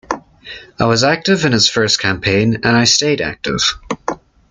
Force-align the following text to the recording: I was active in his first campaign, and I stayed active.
I 0.79 0.85
was 0.85 1.03
active 1.03 1.45
in 1.45 1.51
his 1.51 1.69
first 1.69 1.99
campaign, 1.99 2.55
and 2.63 2.75
I 2.75 2.85
stayed 2.85 3.21
active. 3.21 3.75